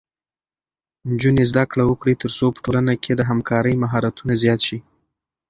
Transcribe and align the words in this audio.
نجونې 1.09 1.43
زده 1.51 1.63
کړه 1.71 1.83
وکړي 1.87 2.13
ترڅو 2.21 2.45
په 2.53 2.59
ټولنه 2.65 2.93
کې 3.03 3.11
د 3.15 3.21
همکارۍ 3.29 3.75
مهارتونه 3.83 4.33
زیات 4.41 4.59
شي. 4.67 4.79